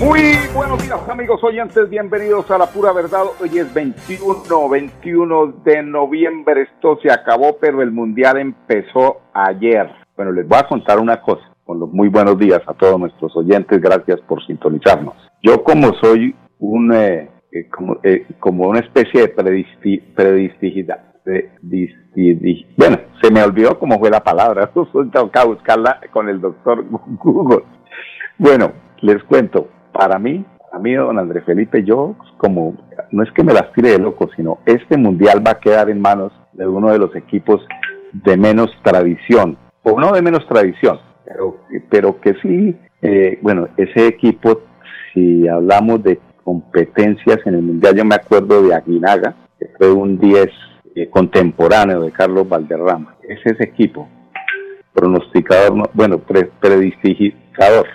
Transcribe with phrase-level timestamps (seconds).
[0.00, 0.20] Muy
[0.54, 3.24] buenos días amigos oyentes, bienvenidos a la pura verdad.
[3.40, 9.90] Hoy es 21, 21 de noviembre, esto se acabó, pero el mundial empezó ayer.
[10.16, 13.36] Bueno, les voy a contar una cosa, con los muy buenos días a todos nuestros
[13.36, 15.16] oyentes, gracias por sintonizarnos.
[15.42, 19.28] Yo como soy un, eh, eh, como, eh, como, una especie de
[20.14, 21.12] predistigida,
[22.76, 24.70] bueno, se me olvidó cómo fue la palabra,
[25.12, 27.64] tengo que buscarla con el doctor Google.
[28.38, 29.68] Bueno, les cuento,
[29.98, 32.76] para mí, a mí, don Andrés Felipe, yo como,
[33.10, 36.00] no es que me las tire de loco, sino este mundial va a quedar en
[36.00, 37.66] manos de uno de los equipos
[38.12, 41.56] de menos tradición, o no de menos tradición, pero,
[41.90, 44.60] pero que sí, eh, bueno, ese equipo,
[45.12, 50.16] si hablamos de competencias en el mundial, yo me acuerdo de Aguinaga, que fue un
[50.20, 50.48] 10
[50.94, 54.08] eh, contemporáneo de Carlos Valderrama, es ese equipo,
[54.94, 57.86] pronosticador, bueno, pre, predistigidor,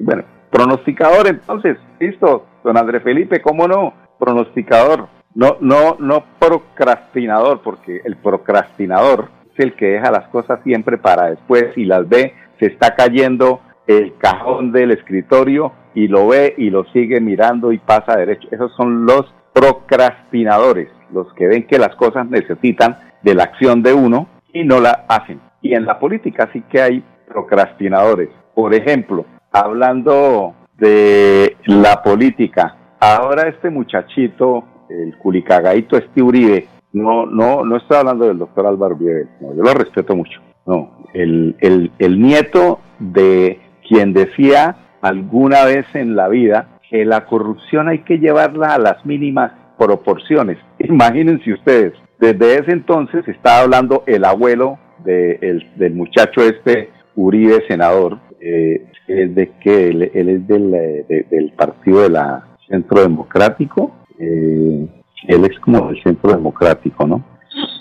[0.00, 3.94] bueno, Pronosticador, entonces, listo, don Andrés Felipe, ¿cómo no?
[4.18, 10.98] Pronosticador, no, no, no procrastinador, porque el procrastinador es el que deja las cosas siempre
[10.98, 16.54] para después y las ve, se está cayendo el cajón del escritorio y lo ve
[16.56, 18.48] y lo sigue mirando y pasa derecho.
[18.50, 23.92] Esos son los procrastinadores, los que ven que las cosas necesitan de la acción de
[23.92, 25.40] uno y no la hacen.
[25.62, 28.28] Y en la política sí que hay procrastinadores.
[28.54, 37.64] Por ejemplo, hablando de la política, ahora este muchachito, el culicagadito este Uribe, no, no,
[37.64, 41.90] no estoy hablando del doctor Álvaro Uribe, no, yo lo respeto mucho, no, el, el,
[41.98, 48.18] el nieto de quien decía alguna vez en la vida que la corrupción hay que
[48.18, 50.58] llevarla a las mínimas proporciones.
[50.78, 58.18] Imagínense ustedes, desde ese entonces estaba hablando el abuelo de, del muchacho este Uribe, senador,
[58.40, 64.86] eh, es de que él, es del, eh, del partido de la Centro Democrático, eh,
[65.26, 67.24] él es como del Centro Democrático, ¿no?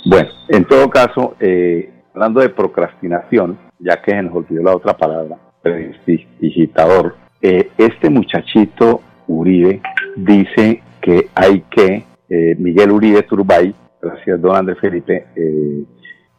[0.05, 4.97] Bueno, en todo caso, eh, hablando de procrastinación, ya que se nos olvidó la otra
[4.97, 5.37] palabra,
[6.39, 9.81] digitador, este muchachito Uribe
[10.15, 12.03] dice que hay que,
[12.57, 15.25] Miguel Uribe Turbay, gracias don Andrés Felipe,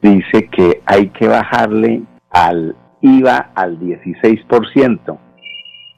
[0.00, 5.18] dice que hay que bajarle al iba al 16%.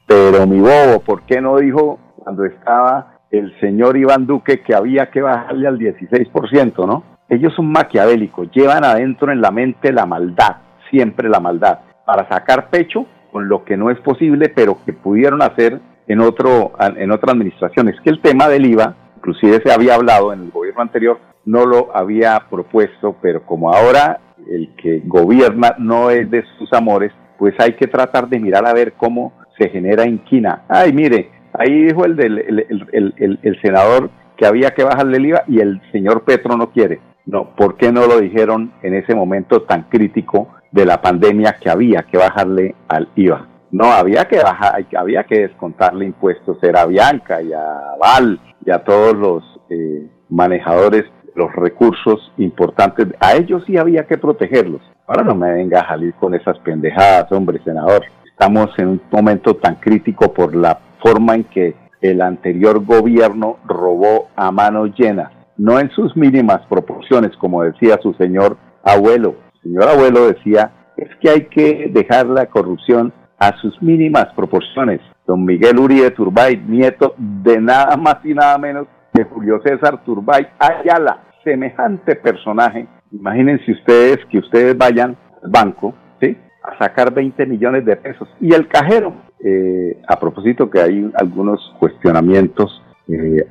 [0.07, 5.11] Pero mi bobo, ¿por qué no dijo cuando estaba el señor Iván Duque que había
[5.11, 7.05] que bajarle al 16%, no?
[7.29, 10.57] Ellos son maquiavélicos, llevan adentro en la mente la maldad,
[10.91, 15.41] siempre la maldad, para sacar pecho con lo que no es posible, pero que pudieron
[15.41, 17.89] hacer en, otro, en otra administración.
[17.89, 21.67] Es que el tema del IVA, inclusive se había hablado en el gobierno anterior, no
[21.67, 27.55] lo había propuesto, pero como ahora el que gobierna no es de sus amores, pues
[27.59, 30.63] hay que tratar de mirar a ver cómo se genera inquina.
[30.69, 35.61] Ay, mire, ahí dijo el, del, el, senador que había que bajarle el IVA y
[35.61, 37.01] el señor Petro no quiere.
[37.27, 41.71] No, ¿por qué no lo dijeron en ese momento tan crítico de la pandemia que
[41.71, 43.47] había que bajarle al IVA?
[43.71, 48.83] No, había que bajar, había que descontarle impuestos a Bianca y a Val y a
[48.83, 51.05] todos los eh, manejadores
[51.41, 53.09] los recursos importantes.
[53.19, 54.83] A ellos sí había que protegerlos.
[55.07, 58.03] Ahora no me venga a salir con esas pendejadas, hombre, senador.
[58.27, 64.29] Estamos en un momento tan crítico por la forma en que el anterior gobierno robó
[64.37, 69.37] a manos llenas, no en sus mínimas proporciones, como decía su señor abuelo.
[69.55, 75.01] El señor abuelo decía, es que hay que dejar la corrupción a sus mínimas proporciones.
[75.27, 80.47] Don Miguel Uribe Turbay, nieto de nada más y nada menos de Julio César Turbay
[80.59, 82.87] Ayala, semejante personaje.
[83.13, 86.37] Imagínense ustedes que ustedes vayan al banco, ¿sí?
[86.63, 88.29] A sacar 20 millones de pesos.
[88.41, 89.15] Y el cajero,
[89.45, 93.45] eh, a propósito que hay algunos cuestionamientos, eh,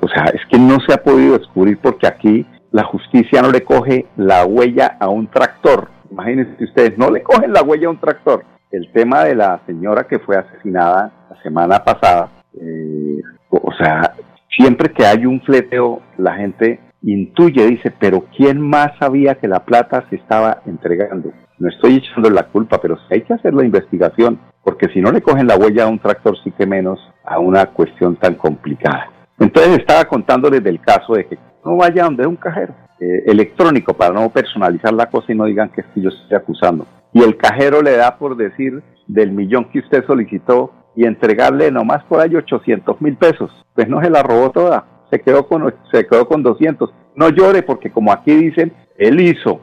[0.00, 3.64] o sea, es que no se ha podido descubrir porque aquí la justicia no le
[3.64, 5.88] coge la huella a un tractor.
[6.10, 8.44] Imagínense ustedes, no le cogen la huella a un tractor.
[8.70, 12.28] El tema de la señora que fue asesinada la semana pasada,
[12.60, 13.20] eh,
[13.50, 14.14] o sea,
[14.56, 19.64] siempre que hay un fleteo, la gente intuye, dice, pero ¿quién más sabía que la
[19.64, 21.32] plata se estaba entregando?
[21.58, 25.22] No estoy echando la culpa, pero hay que hacer la investigación, porque si no le
[25.22, 29.10] cogen la huella a un tractor, sí que menos a una cuestión tan complicada.
[29.38, 34.12] Entonces estaba contándoles del caso de que no vaya donde un cajero eh, electrónico para
[34.12, 36.86] no personalizar la cosa y no digan que yo estoy acusando.
[37.12, 42.04] Y el cajero le da por decir del millón que usted solicitó y entregarle nomás
[42.04, 43.50] por ahí 800 mil pesos.
[43.74, 46.90] Pues no se la robó toda, se quedó con, se quedó con 200.
[47.16, 49.60] No llore porque como aquí dicen, él hizo,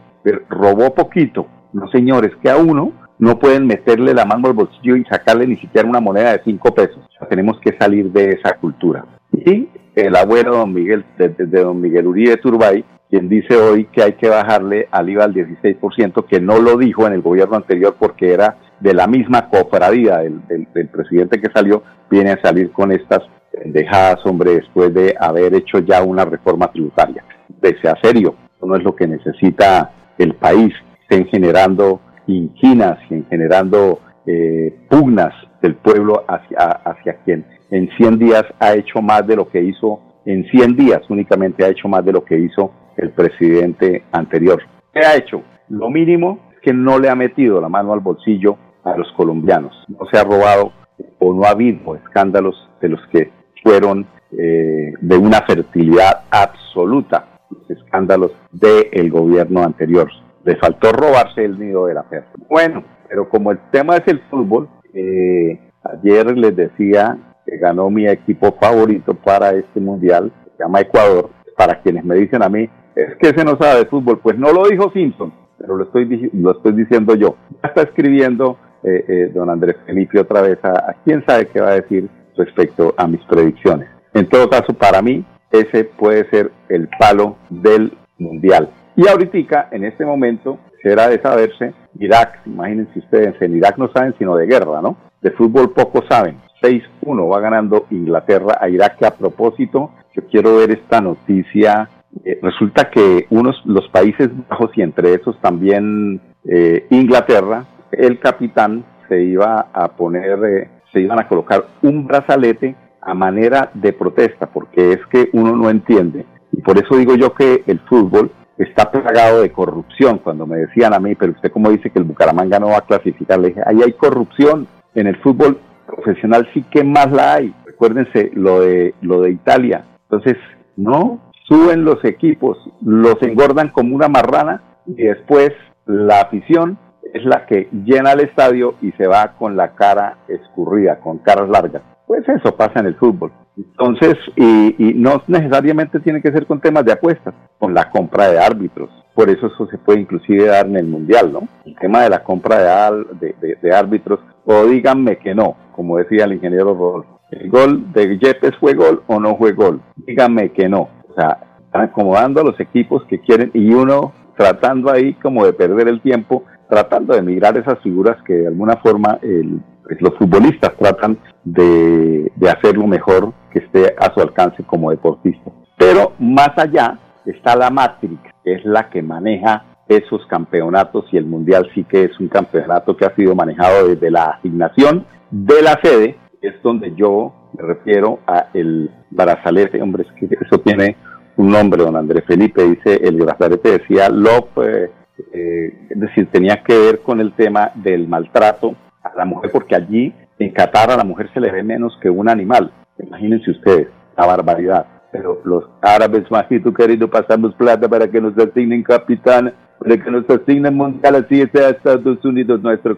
[0.50, 1.48] robó poquito.
[1.74, 5.58] No señores, que a uno no pueden meterle la mano al bolsillo y sacarle ni
[5.58, 7.00] siquiera una moneda de 5 pesos.
[7.30, 9.06] tenemos que salir de esa cultura.
[9.32, 14.14] Y el abuelo don Miguel, de, don Miguel Uribe Turbay, quien dice hoy que hay
[14.14, 18.34] que bajarle al IVA al 16%, que no lo dijo en el gobierno anterior porque
[18.34, 23.22] era de la misma cofradía del, del, presidente que salió, viene a salir con estas
[23.66, 27.24] dejadas, hombre, después de haber hecho ya una reforma tributaria.
[27.60, 34.00] Pese a serio, no es lo que necesita el país, estén generando inquinas y generando
[34.26, 39.50] eh, pugnas del pueblo hacia, hacia quien en 100 días ha hecho más de lo
[39.50, 44.04] que hizo, en 100 días únicamente ha hecho más de lo que hizo el presidente
[44.12, 44.62] anterior.
[44.94, 45.44] ¿Qué ha hecho?
[45.70, 49.74] Lo mínimo es que no le ha metido la mano al bolsillo a los colombianos.
[49.88, 50.72] No se ha robado
[51.20, 53.32] o no ha habido escándalos de los que
[53.68, 60.10] fueron eh, de una fertilidad absoluta, los escándalos del gobierno anterior.
[60.46, 62.28] Le faltó robarse el nido de la perra.
[62.50, 68.08] Bueno, pero como el tema es el fútbol, eh, ayer les decía que ganó mi
[68.08, 71.30] equipo favorito para este mundial, se llama Ecuador.
[71.58, 74.54] Para quienes me dicen a mí, es que se no sabe de fútbol, pues no
[74.54, 77.36] lo dijo Simpson, pero lo estoy, lo estoy diciendo yo.
[77.64, 81.70] Ya está escribiendo eh, eh, don Andrés Felipe otra vez a, quién sabe qué va
[81.70, 83.90] a decir respecto a mis predicciones.
[84.14, 88.70] En todo caso, para mí, ese puede ser el palo del mundial.
[88.96, 94.16] Y ahorita, en este momento, será de saberse, Irak, imagínense ustedes, en Irak no saben
[94.18, 94.98] sino de guerra, ¿no?
[95.22, 96.40] De fútbol poco saben.
[96.62, 101.90] 6-1 va ganando Inglaterra a Irak, a propósito, yo quiero ver esta noticia.
[102.26, 108.84] Eh, resulta que unos, los Países Bajos y entre esos también eh, Inglaterra, el capitán
[109.08, 114.48] se iba a poner, eh, se iban a colocar un brazalete a manera de protesta,
[114.48, 116.26] porque es que uno no entiende.
[116.52, 120.20] Y por eso digo yo que el fútbol está plagado de corrupción.
[120.20, 122.86] Cuando me decían a mí, pero usted cómo dice que el Bucaramanga no va a
[122.86, 124.68] clasificar, le dije, ahí hay corrupción.
[124.96, 127.54] En el fútbol profesional sí que más la hay.
[127.66, 129.86] Recuérdense lo de, lo de Italia.
[130.10, 130.38] Entonces,
[130.76, 135.52] no, suben los equipos, los engordan como una marrana y después
[135.86, 136.78] la afición
[137.14, 141.50] es la que llena el estadio y se va con la cara escurrida, con caras
[141.50, 141.82] largas.
[142.06, 143.32] Pues eso pasa en el fútbol.
[143.58, 148.40] Entonces, y, no necesariamente tiene que ser con temas de apuestas, con la compra de
[148.40, 148.90] árbitros.
[149.16, 151.48] Por eso eso se puede inclusive dar en el Mundial, ¿no?
[151.66, 156.76] El tema de la compra de, árbitros, o díganme que no, como decía el ingeniero
[156.76, 157.20] Rodolfo.
[157.32, 159.82] ¿El gol de Yepes fue gol o no fue gol?
[159.98, 160.90] Díganme que no.
[161.10, 165.54] O sea, están acomodando a los equipos que quieren y uno tratando ahí como de
[165.54, 170.74] perder el tiempo, tratando de migrar esas figuras que de alguna forma pues, los futbolistas
[170.78, 175.52] tratan de, de hacerlo mejor que esté a su alcance como deportista.
[175.78, 181.26] Pero más allá está la Matrix, que es la que maneja esos campeonatos y el
[181.26, 185.80] Mundial sí que es un campeonato que ha sido manejado desde la asignación de la
[185.82, 190.98] sede, es donde yo me refiero a el brazalete, hombre, es que eso tiene
[191.38, 194.90] un nombre, don Andrés Felipe, dice, el brazalete decía Love,
[195.34, 199.76] eh, es decir, tenía que ver con el tema del maltrato a la mujer, porque
[199.76, 202.72] allí en Qatar a la mujer se le ve menos que un animal.
[203.00, 204.86] Imagínense ustedes, la barbaridad.
[205.12, 210.30] Pero los árabes, majito querido, pasamos plata para que nos asignen capitán, para que nos
[210.30, 212.96] asignen mundial, así sea Estados Unidos nuestro,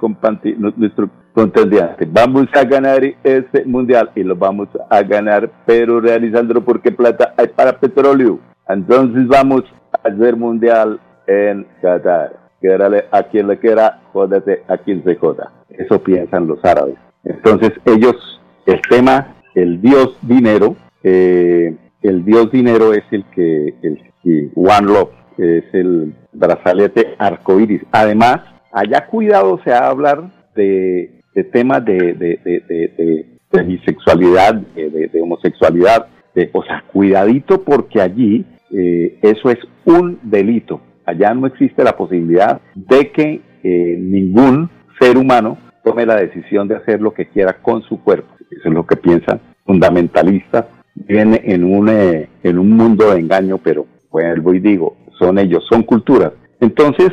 [0.75, 2.07] nuestro contendiente.
[2.09, 7.47] Vamos a ganar ese mundial y lo vamos a ganar, pero realizándolo porque plata hay
[7.47, 8.39] para petróleo.
[8.67, 10.99] Entonces vamos a hacer mundial
[11.29, 12.33] en Qatar.
[12.59, 15.51] Quédale a quien le quiera, jódete a quien se joda.
[15.69, 16.95] Eso piensan los árabes.
[17.23, 24.51] Entonces ellos, el tema, el dios dinero, eh, el dios dinero es el que, el,
[24.55, 27.81] One Love, es el brazalete arcoíris.
[27.91, 31.21] Además, allá cuidado se va hablar de,
[31.53, 36.07] temas de, de, bisexualidad, de, homosexualidad,
[36.53, 40.81] o sea, cuidadito porque allí eh, eso es un delito.
[41.09, 46.75] Allá no existe la posibilidad de que eh, ningún ser humano tome la decisión de
[46.75, 48.29] hacer lo que quiera con su cuerpo.
[48.51, 50.65] Eso es lo que piensan fundamentalistas.
[50.93, 55.65] Viene en un, eh, en un mundo de engaño, pero vuelvo y digo, son ellos,
[55.69, 56.33] son culturas.
[56.59, 57.09] Entonces,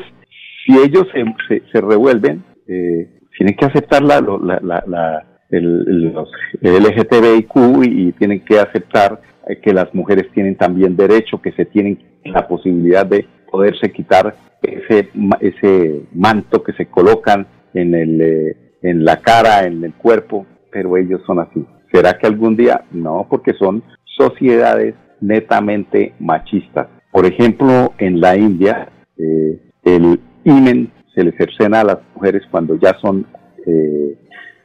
[0.65, 1.07] si ellos
[1.49, 6.29] se, se, revuelven, eh, tienen que aceptar la, la, el, los
[6.61, 11.99] LGTBIQ y, tienen que aceptar eh, que las mujeres tienen también derecho, que se tienen
[12.25, 15.11] la posibilidad de poderse quitar ese,
[15.41, 20.97] ese manto que se colocan en, el, eh, en la cara, en el cuerpo, pero
[20.97, 21.65] ellos son así.
[21.93, 22.85] ¿Será que algún día?
[22.91, 23.83] No, porque son
[24.17, 26.89] sociedades netamente machistas.
[27.13, 32.79] Por ejemplo, en la India, eh, el imen se le cercena a las mujeres cuando
[32.79, 33.27] ya son,
[33.67, 34.19] eh,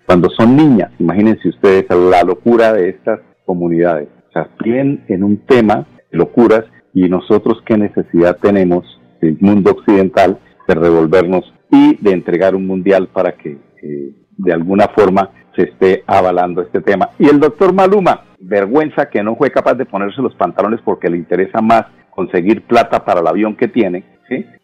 [0.05, 0.91] cuando son niñas.
[0.99, 4.09] Imagínense ustedes la locura de estas comunidades.
[4.29, 8.85] O sea, viven en un tema locuras y nosotros qué necesidad tenemos,
[9.21, 14.87] el mundo occidental, de revolvernos y de entregar un mundial para que eh, de alguna
[14.87, 17.09] forma se esté avalando este tema.
[17.19, 21.17] Y el doctor Maluma, vergüenza que no fue capaz de ponerse los pantalones porque le
[21.17, 24.03] interesa más conseguir plata para el avión que tiene,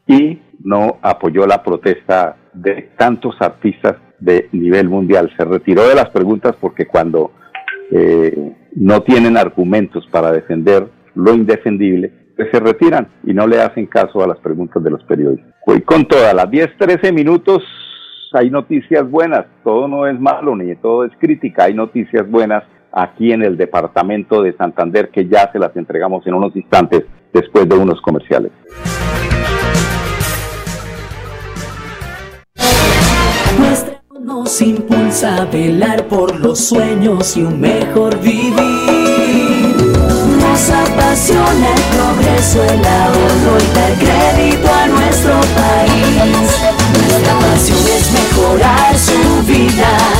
[0.08, 5.32] y no apoyó la protesta de tantos artistas de nivel mundial.
[5.38, 7.32] Se retiró de las preguntas porque cuando
[7.92, 13.88] eh, no tienen argumentos para defender lo indefendible, pues se retiran y no le hacen
[13.88, 15.54] caso a las preguntas de los periodistas.
[15.66, 17.64] Hoy con todas las 10, 13 minutos
[18.34, 23.32] hay noticias buenas, todo no es malo ni todo es crítica, hay noticias buenas aquí
[23.32, 27.76] en el departamento de Santander que ya se las entregamos en unos instantes después de
[27.76, 28.52] unos comerciales.
[34.22, 38.77] Nos impulsa a velar por los sueños y un mejor vivir.
[40.98, 46.50] Apasiona el progreso, el ahorro y dar crédito a nuestro país.
[46.92, 50.17] Nuestra pasión es mejorar su vida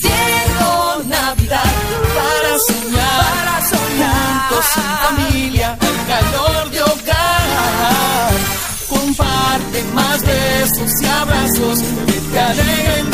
[0.02, 1.72] Llegó Navidad
[2.16, 4.48] para soñar, para soñar.
[4.48, 8.32] Juntos en familia, el calor de hogar.
[8.88, 13.13] Comparte más besos y abrazos que te alegren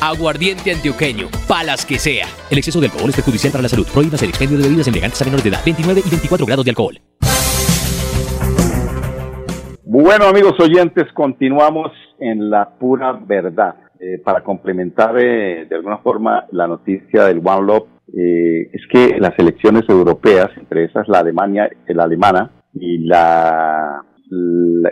[0.00, 2.26] Aguardiente antioqueño, palas que sea.
[2.52, 3.84] El exceso de alcohol es perjudicial para la salud.
[3.92, 5.58] Prohíbas el expendio de bebidas embriagantes a menores de edad.
[5.64, 6.98] 29 y 24 grados de alcohol.
[9.82, 11.90] Bueno, amigos oyentes, continuamos
[12.20, 13.74] en la pura verdad.
[13.98, 19.18] Eh, para complementar eh, de alguna forma la noticia del One Love, eh, es que
[19.18, 24.04] las elecciones europeas, entre esas la Alemania, la alemana y la,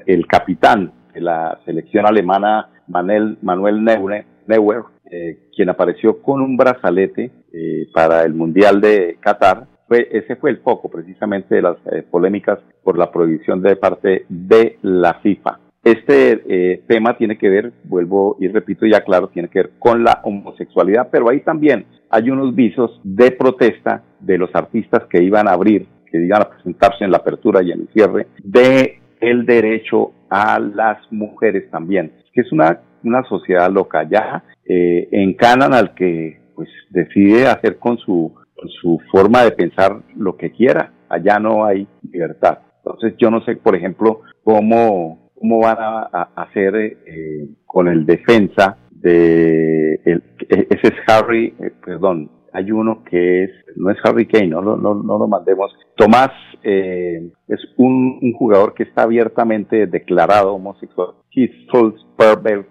[0.04, 6.56] el capitán de la selección alemana, Manuel, Manuel Neuer, Neuer eh, quien apareció con un
[6.56, 11.76] brazalete eh, para el Mundial de Qatar, fue, ese fue el foco precisamente de las
[11.92, 15.60] eh, polémicas por la prohibición de parte de la FIFA.
[15.86, 20.02] Este eh, tema tiene que ver, vuelvo y repito ya claro, tiene que ver con
[20.02, 25.46] la homosexualidad, pero ahí también hay unos visos de protesta de los artistas que iban
[25.46, 29.46] a abrir, que iban a presentarse en la apertura y en el cierre, de el
[29.46, 34.08] derecho a las mujeres también, que es una, una sociedad loca.
[34.08, 40.00] Ya eh, encanan al que pues decide hacer con su, con su forma de pensar
[40.16, 40.92] lo que quiera.
[41.08, 42.58] Allá no hay libertad.
[42.84, 48.78] Entonces yo no sé, por ejemplo, cómo, cómo van a, hacer eh, con el defensa
[48.90, 54.26] de el, e- ese es Harry, eh, perdón, hay uno que es, no es Harry
[54.26, 56.30] Kane, no, lo- mandemos, Tomás
[56.62, 61.10] eh, es un, un, jugador que está abiertamente declarado homosexual.
[61.30, 62.64] Hitzelsperger,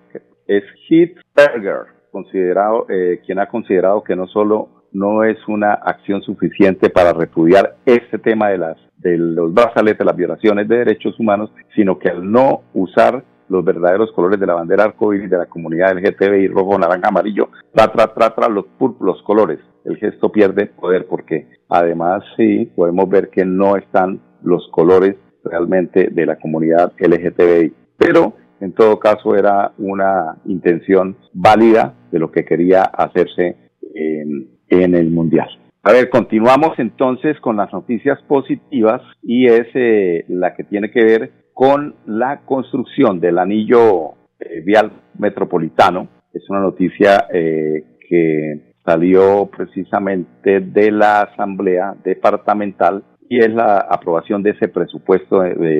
[0.47, 6.89] es Hitzberger, considerado, eh, quien ha considerado que no solo no es una acción suficiente
[6.89, 11.99] para repudiar este tema de las de los brazaletes, las violaciones de derechos humanos, sino
[11.99, 16.47] que al no usar los verdaderos colores de la bandera arcoíris de la comunidad LGTBI,
[16.47, 18.65] rojo, naranja, amarillo, tra, tra, tra, tra, los,
[18.99, 19.59] los colores.
[19.83, 26.09] El gesto pierde poder porque además sí podemos ver que no están los colores realmente
[26.11, 27.73] de la comunidad LGTBI.
[27.97, 33.57] Pero en todo caso era una intención válida de lo que quería hacerse
[33.93, 35.47] en, en el Mundial.
[35.87, 41.03] A ver, continuamos entonces con las noticias positivas y es eh, la que tiene que
[41.03, 46.09] ver con la construcción del anillo eh, vial metropolitano.
[46.33, 54.43] Es una noticia eh, que salió precisamente de la Asamblea Departamental y es la aprobación
[54.43, 55.39] de ese presupuesto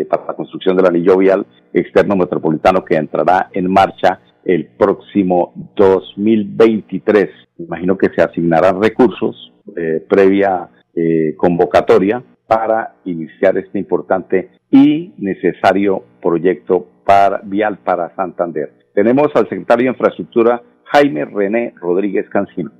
[0.10, 7.30] para la construcción del anillo vial externo metropolitano que entrará en marcha el próximo 2023.
[7.60, 16.04] Imagino que se asignarán recursos eh, previa eh, convocatoria para iniciar este importante y necesario
[16.22, 16.88] proyecto
[17.44, 18.74] vial para Santander.
[18.94, 22.72] Tenemos al secretario de Infraestructura, Jaime René Rodríguez Cancino.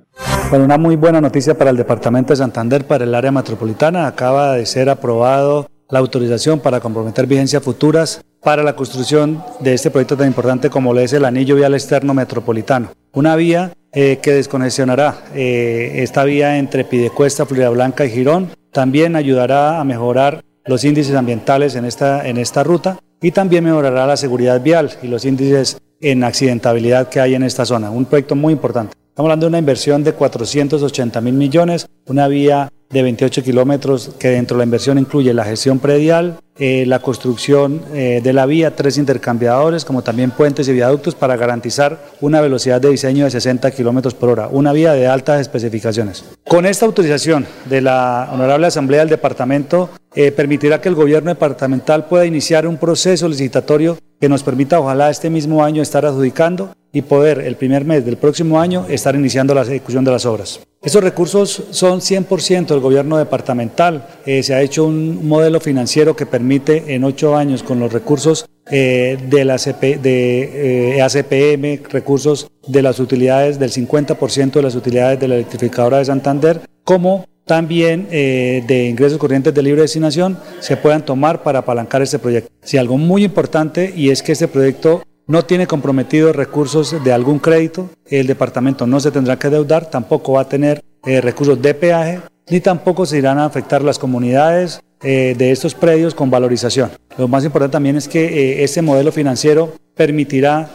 [0.50, 4.06] Bueno, una muy buena noticia para el Departamento de Santander, para el área metropolitana.
[4.06, 9.90] Acaba de ser aprobado la autorización para comprometer vigencias futuras para la construcción de este
[9.90, 12.90] proyecto tan importante como lo es el anillo vial externo metropolitano.
[13.12, 18.50] Una vía eh, que desconexionará eh, esta vía entre Pidecuesta, Florida Blanca y Girón.
[18.72, 24.06] También ayudará a mejorar los índices ambientales en esta, en esta ruta y también mejorará
[24.06, 27.90] la seguridad vial y los índices en accidentabilidad que hay en esta zona.
[27.90, 28.94] Un proyecto muy importante.
[29.08, 34.28] Estamos hablando de una inversión de 480 mil millones, una vía de 28 kilómetros que
[34.28, 38.74] dentro de la inversión incluye la gestión predial, eh, la construcción eh, de la vía,
[38.74, 43.70] tres intercambiadores, como también puentes y viaductos para garantizar una velocidad de diseño de 60
[43.72, 46.24] kilómetros por hora, una vía de altas especificaciones.
[46.48, 52.06] Con esta autorización de la Honorable Asamblea del Departamento, eh, permitirá que el gobierno departamental
[52.06, 57.02] pueda iniciar un proceso licitatorio que nos permita, ojalá este mismo año, estar adjudicando y
[57.02, 60.60] poder el primer mes del próximo año estar iniciando la ejecución de las obras.
[60.86, 64.06] Esos recursos son 100% del gobierno departamental.
[64.24, 68.46] Eh, se ha hecho un modelo financiero que permite en ocho años con los recursos
[68.70, 75.26] eh, de la ACPM, eh, recursos de las utilidades del 50% de las utilidades de
[75.26, 81.44] la electrificadora de Santander, como también de ingresos corrientes de libre destinación se puedan tomar
[81.44, 82.50] para apalancar este proyecto.
[82.62, 87.38] Sí, algo muy importante y es que este proyecto no tiene comprometidos recursos de algún
[87.38, 91.74] crédito, el departamento no se tendrá que deudar, tampoco va a tener eh, recursos de
[91.74, 96.90] peaje, ni tampoco se irán a afectar las comunidades eh, de estos predios con valorización.
[97.18, 100.68] Lo más importante también es que eh, este modelo financiero permitirá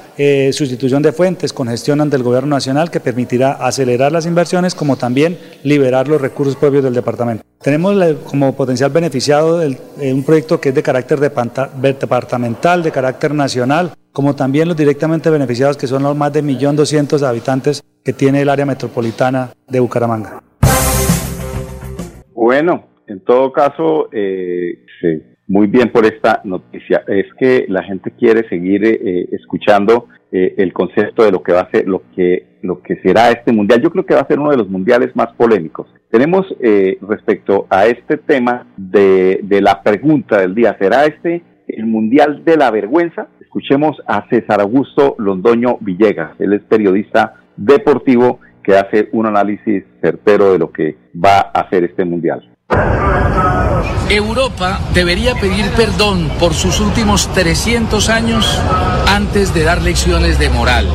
[0.51, 4.97] sustitución de fuentes con gestión ante el gobierno nacional que permitirá acelerar las inversiones como
[4.97, 7.43] también liberar los recursos propios del departamento.
[7.61, 14.35] Tenemos como potencial beneficiado un proyecto que es de carácter departamental, de carácter nacional, como
[14.35, 18.65] también los directamente beneficiados, que son los más de 1.200.000 habitantes que tiene el área
[18.65, 20.41] metropolitana de Bucaramanga.
[22.33, 24.83] Bueno, en todo caso, eh,
[25.51, 27.03] muy bien por esta noticia.
[27.07, 31.61] Es que la gente quiere seguir eh, escuchando eh, el concepto de lo que va
[31.61, 33.81] a ser, lo que, lo que será este mundial.
[33.81, 35.87] Yo creo que va a ser uno de los mundiales más polémicos.
[36.09, 36.45] Tenemos
[37.01, 42.57] respecto a este tema de, de la pregunta del día, ¿será este el mundial de
[42.57, 43.27] la vergüenza?
[43.39, 46.31] Escuchemos a César Augusto Londoño Villegas.
[46.39, 51.83] Él es periodista deportivo que hace un análisis certero de lo que va a hacer
[51.83, 52.50] este mundial.
[54.09, 58.59] Europa debería pedir perdón por sus últimos 300 años
[59.07, 60.87] antes de dar lecciones de moral.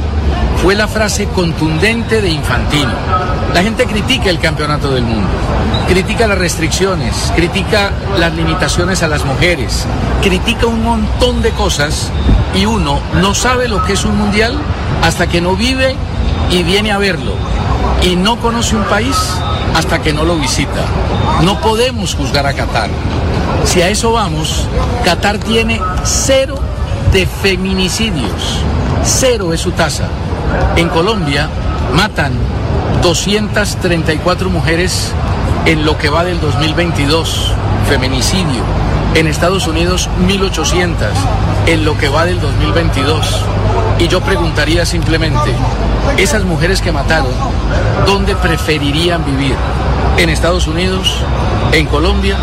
[0.62, 2.93] Fue la frase contundente de Infantino.
[3.55, 5.29] La gente critica el campeonato del mundo,
[5.89, 9.87] critica las restricciones, critica las limitaciones a las mujeres,
[10.23, 12.11] critica un montón de cosas
[12.55, 14.59] y uno no sabe lo que es un mundial
[15.03, 15.95] hasta que no vive
[16.51, 17.33] y viene a verlo
[18.03, 19.17] y no conoce un país
[19.77, 20.87] hasta que no lo visita.
[21.43, 22.89] No podemos juzgar a Qatar.
[23.65, 24.67] Si a eso vamos,
[25.05, 26.59] Qatar tiene cero
[27.12, 28.61] de feminicidios.
[29.05, 30.09] Cero es su tasa.
[30.77, 31.51] En Colombia
[31.95, 32.33] matan
[33.03, 35.12] 234 mujeres
[35.67, 37.53] en lo que va del 2022,
[37.87, 38.62] feminicidio.
[39.15, 41.09] En Estados Unidos 1800
[41.67, 43.27] en lo que va del 2022.
[43.99, 45.53] Y yo preguntaría simplemente,
[46.19, 47.33] esas mujeres que mataron,
[48.07, 49.57] ¿dónde preferirían vivir?
[50.19, 51.23] ¿En Estados Unidos?
[51.73, 52.37] ¿En Colombia?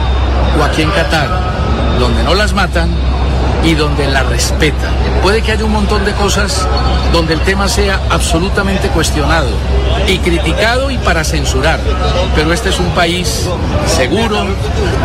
[0.60, 1.30] o aquí en Qatar,
[2.00, 2.90] donde no las matan
[3.64, 4.94] y donde la respetan.
[5.22, 6.68] Puede que haya un montón de cosas
[7.12, 9.50] donde el tema sea absolutamente cuestionado
[10.08, 11.80] y criticado y para censurar,
[12.36, 13.48] pero este es un país
[13.88, 14.46] seguro,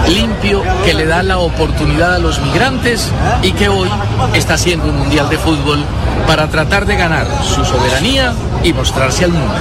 [0.09, 3.91] limpio, que le da la oportunidad a los migrantes y que hoy
[4.35, 5.85] está haciendo un mundial de fútbol
[6.27, 9.55] para tratar de ganar su soberanía y mostrarse al mundo.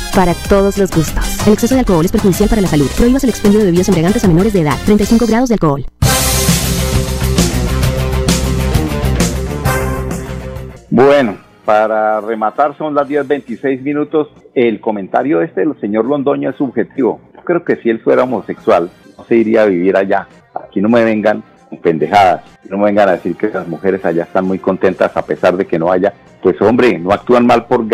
[0.15, 1.47] para todos los gustos.
[1.47, 2.89] El exceso de alcohol es perjudicial para la salud.
[2.97, 4.75] Prohíbas el expendio de bebidas embriagantes a menores de edad.
[4.85, 5.85] 35 grados de alcohol.
[10.89, 14.27] Bueno, para rematar son las 10.26 minutos.
[14.53, 17.21] El comentario este del señor Londoño es subjetivo.
[17.33, 20.27] Yo creo que si él fuera homosexual, no se iría a vivir allá.
[20.53, 21.43] Aquí no me vengan
[21.81, 22.43] pendejadas.
[22.69, 25.65] No me vengan a decir que las mujeres allá están muy contentas a pesar de
[25.65, 26.13] que no haya.
[26.41, 27.87] Pues hombre, no actúan mal por,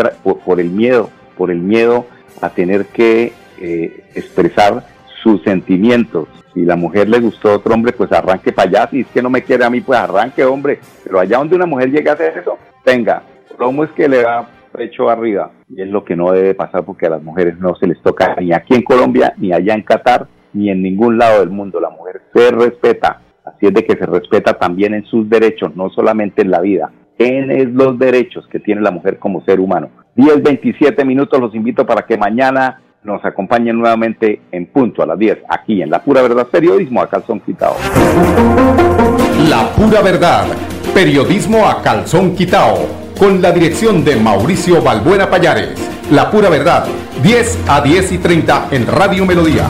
[0.44, 2.06] por el miedo, por el miedo
[2.42, 4.84] a tener que eh, expresar
[5.22, 6.28] sus sentimientos.
[6.54, 8.88] Si la mujer le gustó a otro hombre, pues arranque para allá.
[8.90, 10.80] Si es que no me quiere a mí, pues arranque, hombre.
[11.04, 13.22] Pero allá donde una mujer llega a hacer eso, venga.
[13.58, 15.52] ¿Cómo es que le da pecho arriba?
[15.70, 18.36] Y es lo que no debe pasar porque a las mujeres no se les toca
[18.40, 21.80] ni aquí en Colombia, ni allá en Qatar, ni en ningún lado del mundo.
[21.80, 23.22] La mujer se respeta.
[23.46, 26.92] Así es de que se respeta también en sus derechos, no solamente en la vida.
[27.18, 29.90] En los derechos que tiene la mujer como ser humano.
[30.18, 31.40] 10, 27 minutos.
[31.40, 35.90] Los invito para que mañana nos acompañen nuevamente en punto a las 10, aquí en
[35.90, 37.76] La Pura Verdad Periodismo, a calzón quitado.
[39.50, 40.46] La pura verdad.
[40.94, 42.88] Periodismo a calzón quitao.
[43.18, 45.80] Con la dirección de Mauricio Balbuena Payares.
[46.12, 46.86] La pura verdad.
[47.24, 49.70] 10 a 10 y 30 en Radio Melodía.